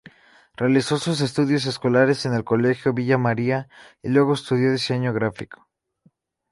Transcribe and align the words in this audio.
Realizó 0.55 0.97
sus 0.97 1.21
estudios 1.21 1.67
escolares 1.67 2.25
en 2.25 2.33
el 2.33 2.43
Colegio 2.43 2.91
Villa 2.91 3.19
María 3.19 3.67
y 4.01 4.09
luego 4.09 4.33
estudió 4.33 4.71
Diseño 4.71 5.13
gráfico. 5.13 5.69